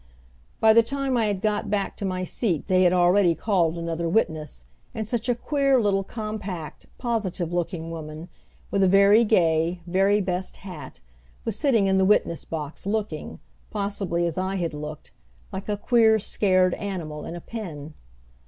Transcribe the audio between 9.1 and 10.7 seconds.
gay, very best